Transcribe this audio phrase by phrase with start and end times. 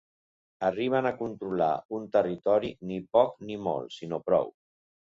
[0.69, 1.69] Arribant a controlar
[1.99, 4.53] un territori ni poc ni molt, sinó prou.